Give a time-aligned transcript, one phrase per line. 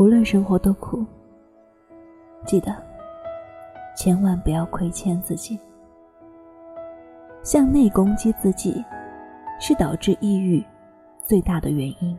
[0.00, 1.04] 无论生活多苦，
[2.46, 2.74] 记得
[3.94, 5.60] 千万不要亏欠自己。
[7.42, 8.82] 向内攻击自己，
[9.60, 10.64] 是导致抑郁
[11.22, 12.16] 最大的原因。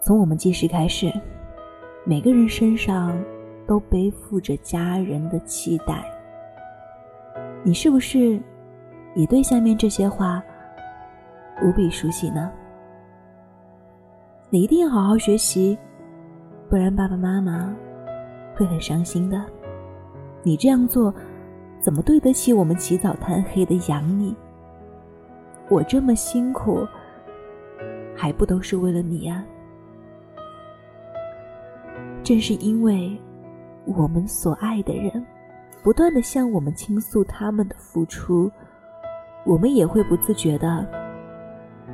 [0.00, 1.10] 从我们记事开始，
[2.04, 3.18] 每个人身上
[3.66, 6.04] 都背负着家人的期待。
[7.62, 8.38] 你是不是
[9.14, 10.42] 也对下面这些话
[11.62, 12.52] 无比熟悉呢？
[14.50, 15.78] 你一定要好好学习，
[16.72, 17.70] 不然爸爸妈妈
[18.56, 19.44] 会很伤心的。
[20.42, 21.12] 你这样做。
[21.78, 24.34] 怎么对得起我们起早贪黑的养你？
[25.68, 26.86] 我这么辛苦，
[28.16, 29.44] 还不都是为了你啊？
[32.22, 33.20] 正是因为
[33.84, 35.26] 我们所爱的人
[35.82, 38.50] 不断的向我们倾诉他们的付出，
[39.44, 40.86] 我们也会不自觉的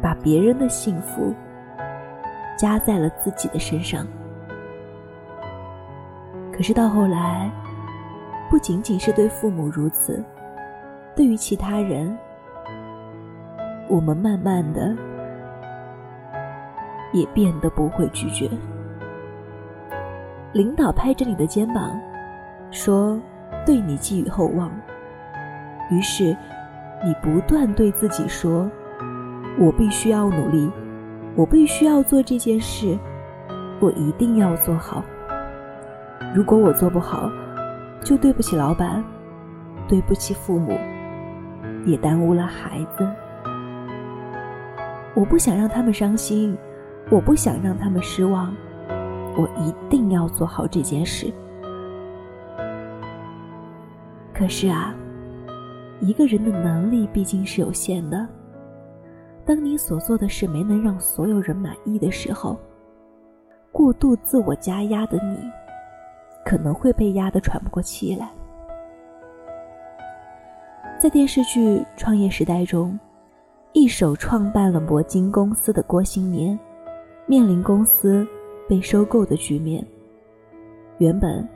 [0.03, 1.35] 把别人的幸福
[2.59, 4.07] 加在了自己的身上。
[6.59, 7.51] 可是到后来。
[8.51, 10.25] 不仅仅是对父母如此，
[11.14, 12.17] 对于其他人，
[13.89, 14.97] 我们慢慢的
[17.12, 18.48] 也变得不会拒绝。
[20.53, 22.01] 领导拍着你的肩膀，
[22.70, 23.20] 说
[23.67, 24.73] ：“对你寄予厚望。”
[25.92, 26.34] 于是，
[27.05, 28.67] 你不断对自己说
[29.61, 30.73] ：“我必须要努力，
[31.36, 32.98] 我必须要做这件事，
[33.79, 35.05] 我一定要做好。
[36.34, 37.30] 如果我做不好。”
[38.00, 39.05] 就对不起老板，
[39.88, 40.78] 对不起父母，
[41.84, 43.06] 也耽误了孩子。
[45.14, 46.56] 我不想让他们伤心，
[47.11, 48.55] 我不想让他们失望，
[49.36, 51.30] 我一定要做好这件事。
[54.33, 54.94] 可是啊，
[56.00, 58.27] 一个人的能力毕竟是有限的。
[59.44, 62.56] 当你所做的事没能让所有人满意的时候，
[63.72, 65.36] 过度自我加压的你。
[66.49, 68.27] 可能会被压得喘不过气来。
[70.98, 72.98] 在电视剧《创业时代》中，
[73.75, 76.58] 一手创办了魔晶公司的郭新年，
[77.27, 78.27] 面临公司
[78.67, 79.87] 被收购的局面。
[80.97, 81.47] 原本，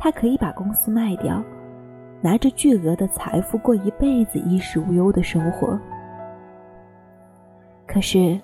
[0.00, 1.40] 他可以把公司卖掉，
[2.20, 5.78] 拿着巨额的财富过一辈子衣食无忧的生活。
[7.86, 8.36] 可是，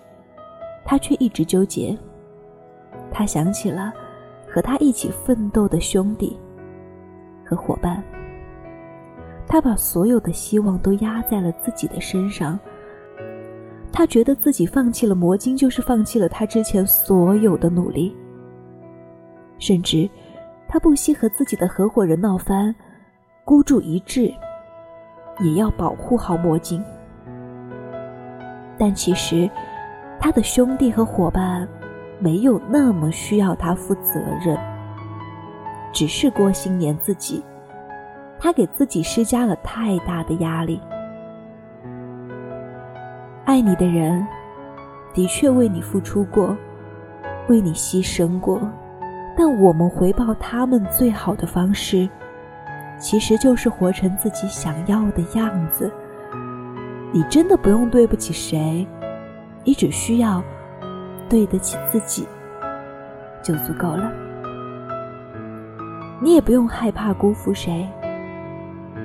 [0.85, 1.99] 他却一直纠结。
[3.11, 3.93] 他想起了。
[4.57, 6.35] 和他一起奋斗的兄弟
[7.45, 8.03] 和伙伴，
[9.47, 12.59] 他把所有的希望都压在了自己的身上。
[13.93, 18.17] 他觉得自己放弃了魔晶，就是放弃了他之前所有的努力。
[19.59, 20.09] 甚至，
[20.67, 22.75] 他不惜和自己的合伙人闹翻，
[23.45, 24.33] 孤注一掷，
[25.41, 26.83] 也要保护好魔晶。
[28.79, 29.51] 但其实，
[30.19, 31.69] 他的兄弟和伙伴。
[32.19, 34.59] 没有那么需要他负责任，
[35.93, 37.45] 只是郭新年自己，
[38.39, 40.81] 他给自己施加了太大的压力。
[43.45, 44.27] 爱你的人，
[45.13, 46.57] 的确为你付出过，
[47.49, 48.61] 为你牺牲过，
[49.37, 52.09] 但我们回报他们最好的方式，
[52.99, 55.93] 其实就是活成自己想要的样子。
[57.13, 58.87] 你真的不用对不起谁，
[59.65, 60.43] 你只需要。
[61.29, 62.27] 对得起自己，
[63.43, 64.13] 就足够了。
[66.21, 67.87] 你也不用害怕辜负谁，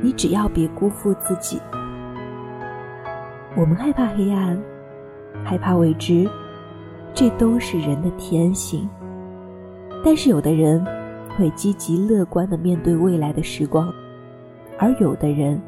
[0.02, 1.60] 你只要别辜负自己。
[3.56, 4.58] 我们害怕黑暗，
[5.44, 6.30] 害怕未知，
[7.14, 8.90] 这都是人的天性。
[10.04, 10.86] 但是有的人
[11.38, 13.94] 会积极乐观的面对未来的时光，
[14.80, 15.62] 而有的人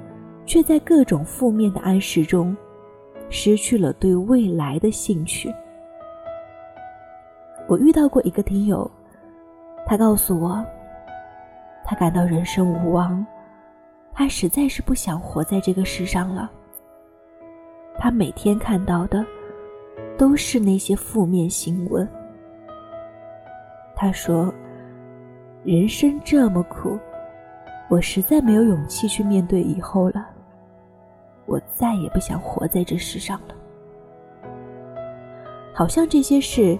[0.46, 2.56] 却在各种负面的暗示中，
[3.30, 5.54] 失去了对未来的兴趣。
[7.68, 8.90] 我遇到过一个听友，
[9.86, 10.64] 他告诉我，
[11.86, 13.26] 他感到人生无望，
[14.14, 16.52] 他实在是不想活在这个世上了。
[17.98, 19.26] 他每天看到的
[20.18, 22.08] 都是那些负面新闻。
[23.96, 24.54] 他说
[25.64, 27.00] ：“人生这么苦，
[27.90, 30.28] 我实在没有勇气去面对以后了。
[31.46, 33.56] 我再也不想活在这世上了。
[35.74, 36.78] 好像这些事。”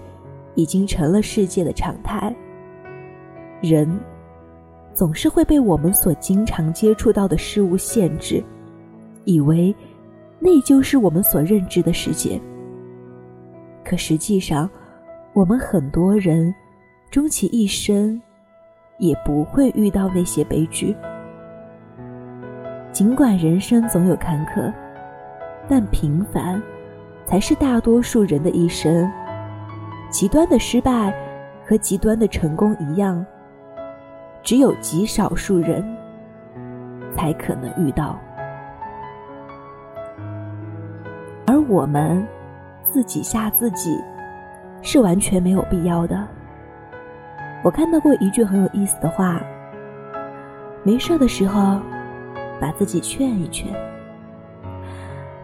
[0.54, 2.34] 已经成了世界的常态。
[3.60, 3.98] 人
[4.92, 8.42] 总是会被我们所经常接触到的事物限制，
[9.24, 9.74] 以为
[10.38, 12.40] 那就是我们所认知的世界。
[13.84, 14.68] 可实际上，
[15.32, 16.54] 我们很多人
[17.10, 18.20] 终其一生
[18.98, 20.94] 也不会遇到那些悲剧。
[22.92, 24.72] 尽管人生总有坎坷，
[25.68, 26.62] 但平凡
[27.26, 29.10] 才是大多数人的一生。
[30.14, 31.12] 极端的失败
[31.66, 33.26] 和极端的成功一样，
[34.44, 35.84] 只有极少数人
[37.16, 38.16] 才可能遇到，
[41.44, 42.24] 而我们
[42.84, 44.00] 自己吓自己
[44.82, 46.24] 是完全没有必要的。
[47.64, 49.42] 我看到过一句很有意思的话：
[50.84, 51.80] 没事的时候，
[52.60, 53.68] 把自己劝一劝。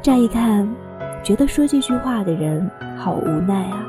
[0.00, 0.64] 乍一看，
[1.25, 3.84] 觉得说这句话的人好无奈啊，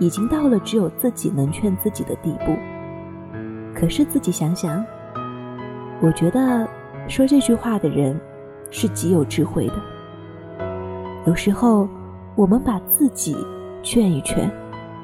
[0.00, 2.56] 已经到了只有自己能劝自己的地步。
[3.72, 4.84] 可是自己想想，
[6.00, 6.66] 我觉得
[7.06, 8.20] 说这句话的人
[8.72, 9.74] 是极有智慧的。
[11.26, 11.88] 有时候，
[12.34, 13.36] 我们把自己
[13.84, 14.50] 劝一劝。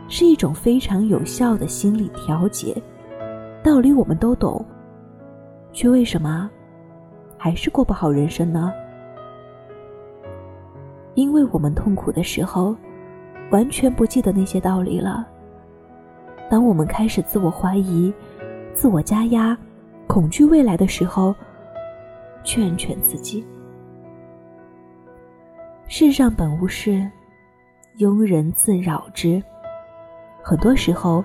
[0.09, 2.81] 是一种非常有效的心理调节，
[3.61, 4.65] 道理我们都懂，
[5.73, 6.49] 却为什么
[7.37, 8.73] 还是过不好人生呢？
[11.15, 12.77] 因为我们痛苦的时候，
[13.51, 15.27] 完全不记得那些道理了。
[16.49, 18.13] 当我们开始自我怀疑、
[18.73, 19.57] 自我加压、
[20.07, 21.35] 恐惧未来的时候，
[22.45, 23.45] 劝劝自己：
[25.89, 27.05] 世上本无事，
[27.99, 29.43] 庸人自扰之。
[30.43, 31.25] 很多时候，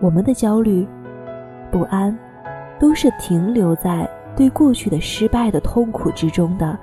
[0.00, 0.86] 我们的焦虑、
[1.70, 2.16] 不安，
[2.80, 6.76] 都是停留在对过去的失败的痛苦之中的，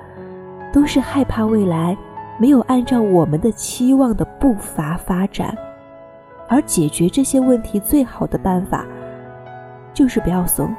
[0.71, 1.97] 都是害怕未来
[2.37, 5.55] 没有按照我们的期望的步伐发展。
[6.47, 8.85] 而解决这些问题最好的办法，
[9.93, 10.73] 就是不要怂，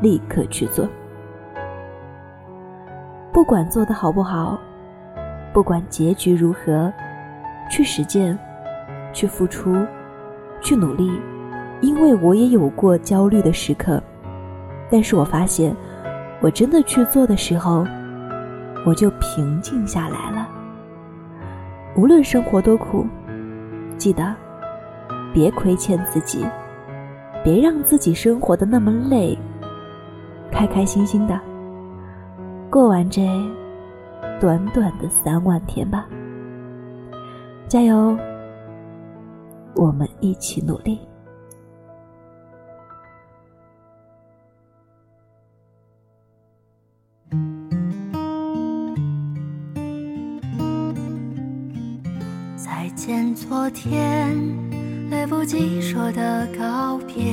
[0.00, 0.88] 立刻去做。
[3.32, 4.58] 不管做的好不好，
[5.52, 6.92] 不管结局如何，
[7.70, 8.38] 去实践。
[9.12, 9.74] 去付出，
[10.60, 11.10] 去努力，
[11.80, 13.98] 因为我也有过焦虑的时刻，
[14.90, 15.74] 但是我发现，
[16.42, 17.86] 我真的去做的时候，
[18.86, 20.48] 我就平静下来了。
[21.96, 23.04] 无论生活多苦，
[23.98, 24.32] 记得
[25.34, 26.46] 别亏欠自己，
[27.42, 29.36] 别让自己生活的那么累，
[30.52, 31.40] 开开心心的
[32.70, 33.22] 过完这
[34.40, 36.06] 短短的三万天吧，
[37.66, 38.16] 加油！
[39.74, 41.00] 我们一起努力。
[52.96, 54.34] 见，昨天，
[55.10, 57.32] 来不及说的告别，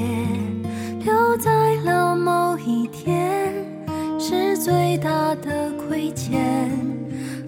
[1.00, 1.52] 留在
[1.86, 3.54] 了某一天，
[4.20, 6.70] 是最大的亏欠。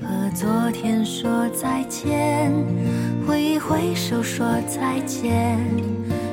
[0.01, 2.51] 和昨天说再见。
[3.27, 5.59] 挥一挥手说再见，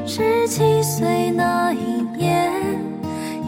[0.06, 2.52] 十七岁那一年，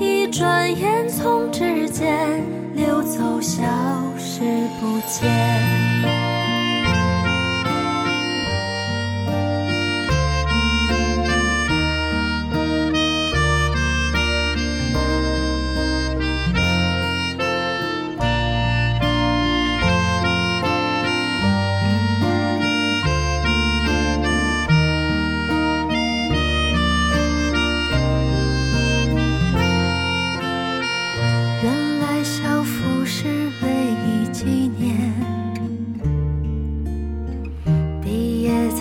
[0.00, 2.42] 一转眼从指尖
[2.74, 3.62] 溜走，消
[4.18, 4.40] 失
[4.80, 5.83] 不见。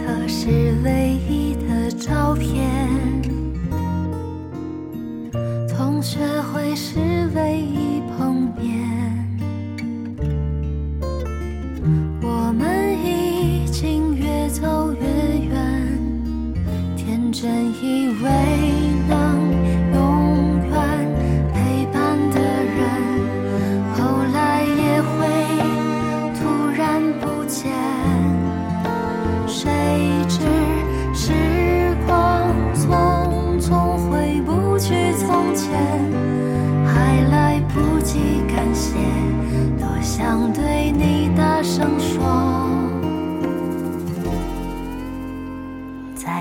[0.06, 1.03] 可是为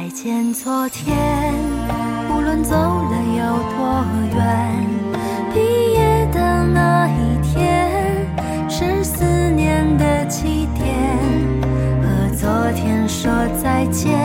[0.02, 1.16] 再见昨天，
[2.28, 4.04] 无论走了有多
[4.34, 4.84] 远，
[5.54, 5.60] 毕
[5.92, 8.26] 业的那一天
[8.68, 10.92] 是思念的起点。
[12.02, 13.30] 和昨天说
[13.62, 14.18] 再见，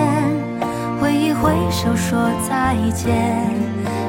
[1.00, 3.48] 挥一挥手说再见，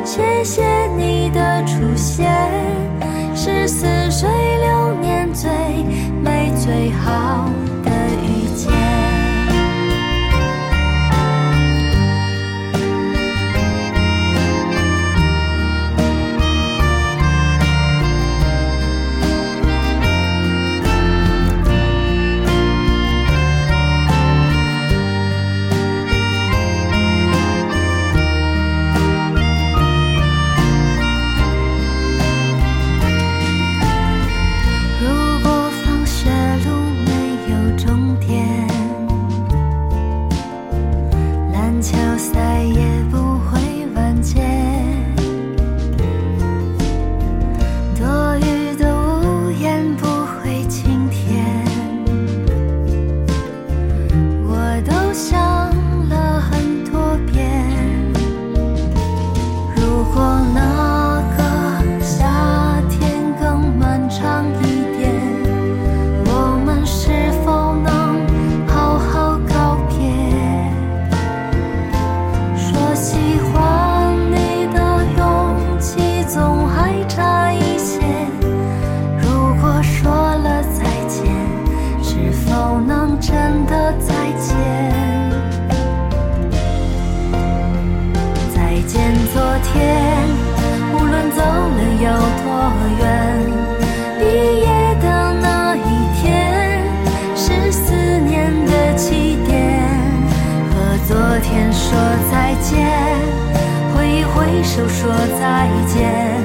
[0.07, 2.33] 谢谢你的出现，
[3.37, 5.51] 是似水流年最
[6.23, 7.48] 美最好。
[104.79, 106.41] 都说再见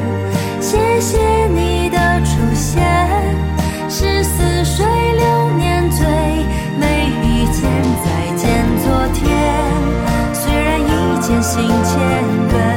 [0.60, 2.84] 谢谢你的出现
[3.88, 6.04] 是似水流年最
[6.80, 7.62] 美遇见
[8.04, 9.24] 再见昨天
[10.34, 12.00] 虽然已渐行渐
[12.58, 12.73] 远